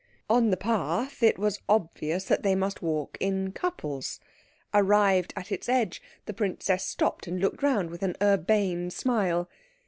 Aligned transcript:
On 0.27 0.49
the 0.49 0.57
path 0.57 1.21
it 1.21 1.37
was 1.37 1.61
obvious 1.69 2.23
that 2.23 2.41
they 2.41 2.55
must 2.55 2.81
walk 2.81 3.19
in 3.19 3.51
couples. 3.51 4.19
Arrived 4.73 5.31
at 5.35 5.51
its 5.51 5.69
edge, 5.69 6.01
the 6.25 6.33
princess 6.33 6.83
stopped 6.83 7.27
and 7.27 7.39
looked 7.39 7.61
round 7.61 7.91
with 7.91 8.01
an 8.01 8.15
urbane 8.19 8.89
smile. 8.89 9.47